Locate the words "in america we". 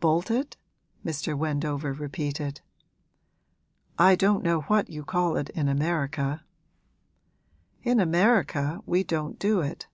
7.84-9.04